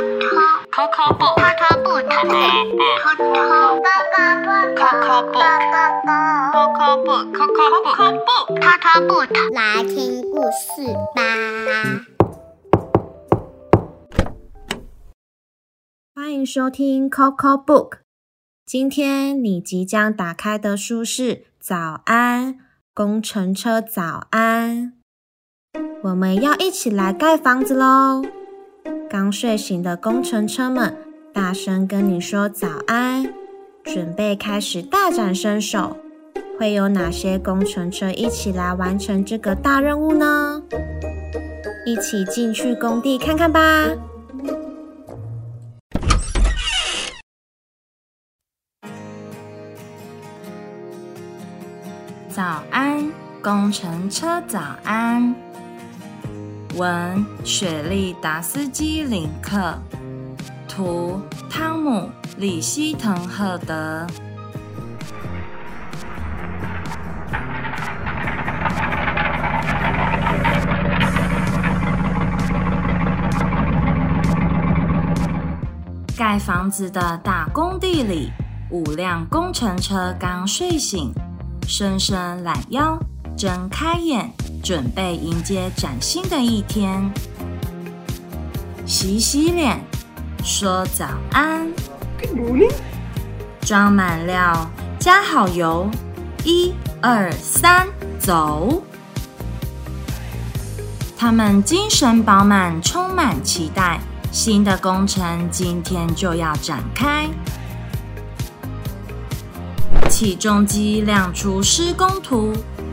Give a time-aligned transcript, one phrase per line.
[0.00, 3.84] 偷偷不偷偷不偷偷不偷偷不
[4.74, 11.20] 偷偷不偷偷不偷偷不偷偷来听故事吧。
[16.14, 17.98] 欢迎收听 Coco Book。
[18.64, 22.58] 今天你即将打开的书是《早安
[22.94, 24.94] 工程车早安》，
[26.04, 28.39] 我们要一起来盖房子喽！
[29.10, 30.96] 刚睡醒的工程车们，
[31.34, 33.34] 大声跟你说早安，
[33.82, 35.96] 准备开始大展身手。
[36.56, 40.62] 会有哪些工程车一起来完成这个大任务呢？
[41.84, 43.88] 一起进去工地看看吧。
[52.28, 53.10] 早安，
[53.42, 55.34] 工程车，早安。
[56.80, 59.78] 文：雪莉·达斯基林克，
[60.66, 64.06] 图：汤姆·里希滕赫德。
[76.16, 78.32] 盖房子的大工地里，
[78.70, 81.12] 五辆工程车刚睡醒，
[81.66, 82.98] 伸伸懒腰，
[83.36, 84.32] 睁开眼。
[84.62, 87.10] 准备迎接崭新的一天，
[88.86, 89.80] 洗洗脸，
[90.44, 91.68] 说早安。
[93.60, 95.88] 装满料，加好油，
[96.44, 97.86] 一二三，
[98.18, 98.82] 走！
[101.16, 104.00] 他们精神饱满，充满期待，
[104.32, 107.28] 新的工程今天就要展开。
[110.20, 112.52] 起重机亮出施工图。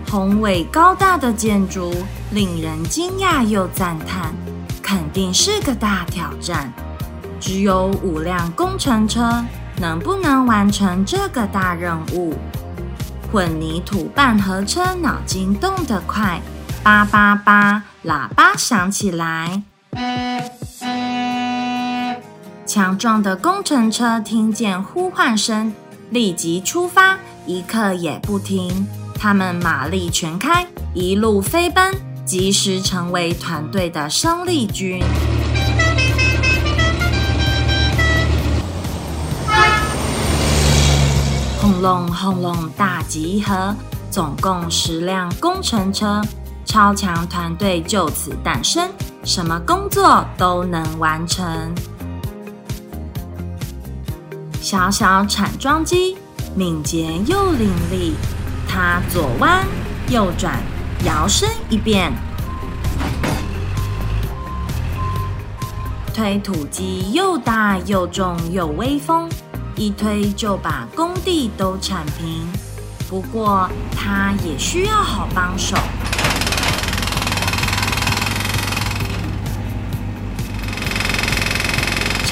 [0.09, 1.93] 宏伟高大的建筑
[2.31, 4.33] 令人惊讶又赞叹，
[4.81, 6.71] 肯定是个大挑战。
[7.37, 9.43] 只有五辆工程车，
[9.75, 12.33] 能不能完成这个大任务？
[13.29, 16.39] 混凝土半合车脑筋动得快，
[16.81, 19.63] 叭叭叭，喇叭响起来。
[22.65, 25.73] 强壮的工程车听见呼唤声，
[26.09, 28.87] 立即出发，一刻也不停。
[29.19, 31.93] 他们马力全开，一路飞奔，
[32.25, 35.01] 及时成为团队的生力军。
[41.59, 43.75] 轰隆轰隆，大集合，
[44.09, 46.21] 总共十辆工程车，
[46.63, 48.89] 超强团队就此诞生，
[49.23, 51.73] 什么工作都能完成。
[54.61, 56.17] 小小铲装机，
[56.55, 58.13] 敏捷又伶俐。
[58.67, 59.65] 它左弯
[60.09, 60.59] 右转，
[61.05, 62.11] 摇身一变。
[66.13, 69.29] 推土机又大又重又威风，
[69.75, 72.45] 一推就把工地都铲平。
[73.07, 75.77] 不过它也需要好帮手。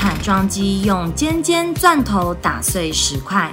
[0.05, 3.51] 铲桩机用尖尖钻头打碎石块。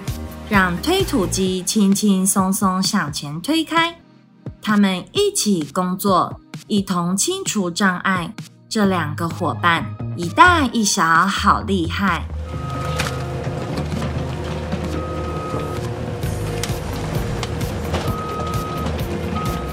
[0.51, 3.97] 让推土机轻轻松松向前推开，
[4.61, 8.35] 他们一起工作，一同清除障碍。
[8.69, 9.83] 这两个伙伴
[10.15, 12.27] 一大一小，好厉害！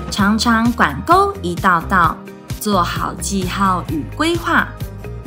[0.09, 2.16] 长长管沟一道道，
[2.62, 4.66] 做好记号与规划。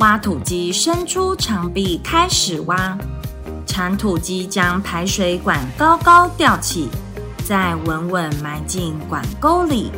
[0.03, 2.97] 挖土机伸出长臂，开始挖。
[3.65, 6.89] 铲土机将排水管高高吊起，
[7.45, 9.93] 再稳稳埋进管沟里。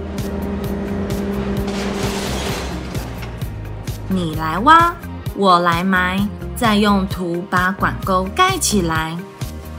[4.07, 4.95] 你来挖，
[5.35, 9.17] 我来埋，再用土把管沟盖起来，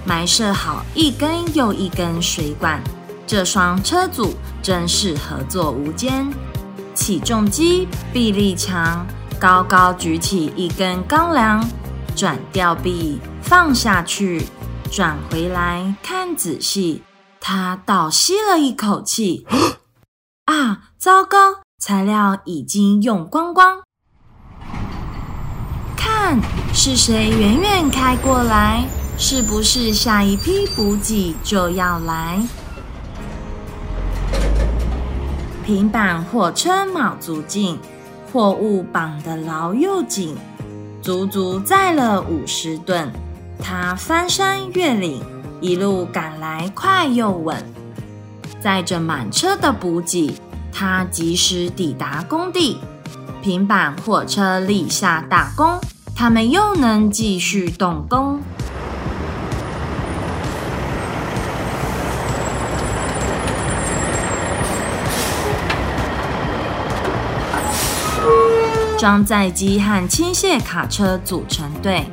[0.04, 2.82] 埋设好一根又一根水管。
[3.28, 6.26] 这双车组真是合作无间。
[6.94, 9.06] 起重机臂力强，
[9.38, 11.62] 高高举起一根钢梁，
[12.14, 13.20] 转吊臂。
[13.42, 14.44] 放下去，
[14.90, 17.02] 转回来看仔细。
[17.40, 19.46] 他倒吸了一口气，
[20.46, 21.60] 啊，糟糕！
[21.78, 23.82] 材料已经用光光。
[25.96, 26.40] 看，
[26.74, 28.84] 是谁远远开过来？
[29.16, 32.42] 是不是下一批补给就要来？
[35.64, 37.78] 平板火车卯足劲，
[38.32, 40.36] 货物绑得牢又紧，
[41.00, 43.10] 足足载了五十吨。
[43.62, 45.22] 他翻山越岭，
[45.60, 47.56] 一路赶来，快又稳，
[48.60, 50.34] 载着满车的补给。
[50.72, 52.78] 他及时抵达工地，
[53.42, 55.80] 平板货车立下大功，
[56.14, 58.38] 他们又能继续动工。
[69.06, 72.04] 装载机和倾卸卡车组成队，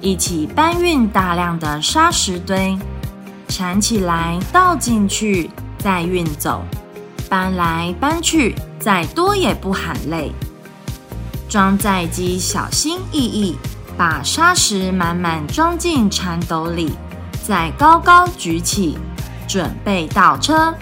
[0.00, 2.76] 一起搬运大量的沙石堆，
[3.46, 5.48] 铲起来倒进去，
[5.78, 6.64] 再运走，
[7.28, 10.32] 搬来搬去，再多也不喊累。
[11.48, 13.56] 装载机小心翼翼
[13.96, 16.90] 把沙石满满装进铲斗里，
[17.46, 18.98] 再高高举起，
[19.46, 20.74] 准备倒车。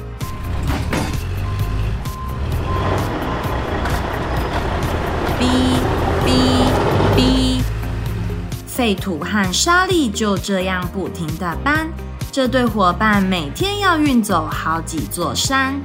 [8.81, 11.87] 废土和沙粒就这样不停的搬。
[12.33, 15.79] 这对伙伴每天要运走好几座山。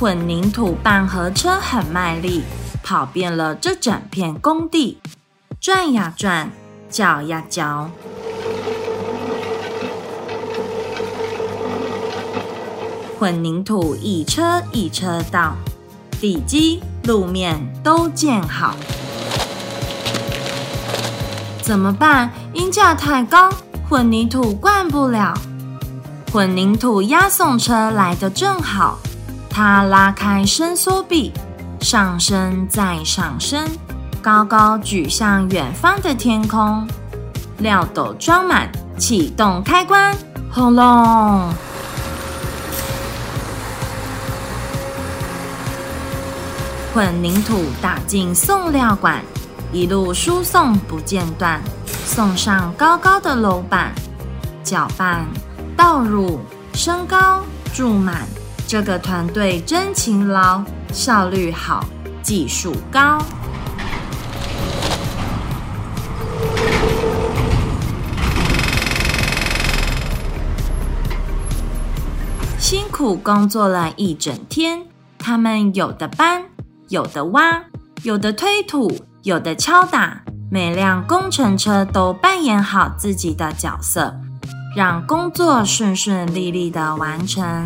[0.00, 2.42] 混凝土半合车很卖力，
[2.82, 4.96] 跑遍了这整片工地，
[5.60, 6.50] 转呀转，
[6.88, 7.90] 搅呀搅。
[13.18, 15.54] 混凝土一车一车倒，
[16.18, 16.82] 地基。
[17.04, 18.74] 路面都建好，
[21.66, 22.30] 怎么办？
[22.52, 23.50] 音架太高，
[23.88, 25.34] 混凝土灌不了。
[26.32, 28.96] 混凝土押送车来的正好，
[29.50, 31.32] 它拉开伸缩臂，
[31.80, 33.66] 上升再上升，
[34.22, 36.86] 高高举向远方的天空。
[37.58, 40.16] 料斗装满，启动开关，
[40.52, 41.52] 轰隆！
[46.94, 49.20] 混凝土打进送料管，
[49.72, 53.92] 一路输送不间断，送上高高的楼板，
[54.62, 55.26] 搅拌、
[55.76, 56.40] 倒入、
[56.72, 57.42] 升高、
[57.74, 58.26] 注满。
[58.66, 61.84] 这个团队真勤劳，效率好，
[62.22, 63.18] 技术高。
[72.58, 74.86] 辛苦工作了一整天，
[75.18, 76.44] 他们有的搬。
[76.88, 77.64] 有的挖，
[78.04, 78.88] 有的推土，
[79.26, 84.14] 有的敲打，每辆工程车都扮演好自己的角色，
[84.76, 87.64] 让工作顺顺利利的完成。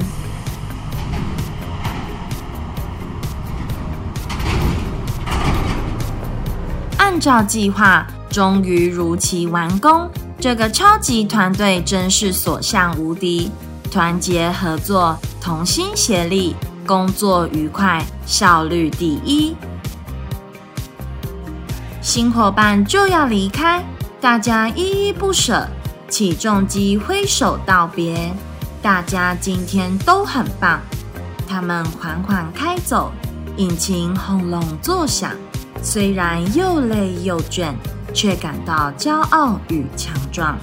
[6.96, 10.10] 按照计划，终于如期完工。
[10.38, 13.50] 这个超级团队真是所向无敌，
[13.90, 16.56] 团结合作，同心协力。
[16.86, 19.54] 工作愉快，效率第一。
[22.00, 23.84] 新伙伴就要离开，
[24.22, 25.68] 大家依依不舍。
[26.08, 28.32] 起重机挥手道别，
[28.82, 30.80] 大家今天都很棒。
[31.46, 33.12] 他们缓缓开走，
[33.58, 35.32] 引擎轰隆作响。
[35.82, 37.72] 虽然又累又倦，
[38.14, 40.58] 却感到骄傲与强壮。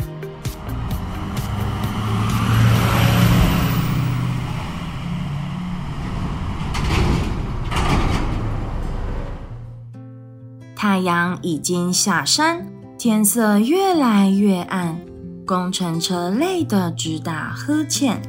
[10.77, 12.63] 太阳已经下山，
[12.99, 14.95] 天色越来越暗，
[15.43, 18.21] 工程车累得直打呵欠。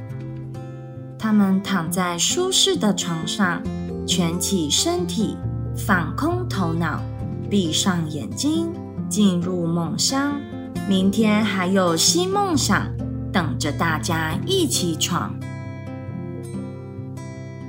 [1.18, 3.62] 他们躺在舒适的床上，
[4.06, 5.36] 蜷起身体，
[5.76, 7.02] 放空头脑，
[7.50, 8.72] 闭上眼睛，
[9.10, 10.40] 进入梦乡。
[10.88, 12.86] 明天还有新梦想
[13.30, 15.34] 等着大家一起闯。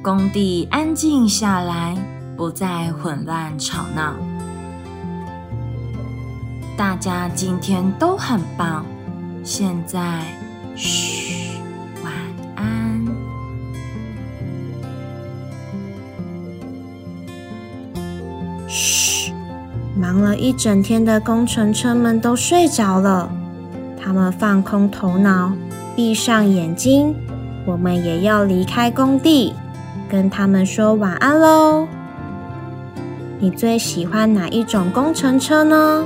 [0.02, 1.98] 工地安静下来，
[2.38, 4.16] 不再混乱吵闹。
[6.80, 8.86] 大家今天都很棒，
[9.44, 10.22] 现在，
[10.78, 11.60] 嘘，
[12.02, 12.14] 晚
[12.56, 13.06] 安。
[18.66, 19.34] 嘘，
[19.94, 23.30] 忙了一整天的工程车们都睡着了，
[24.02, 25.52] 他们放空头脑，
[25.98, 27.14] 闭上眼睛。
[27.66, 29.54] 我们也要离开工地，
[30.10, 31.86] 跟他们说晚安喽。
[33.38, 36.06] 你最喜欢哪一种工程车呢？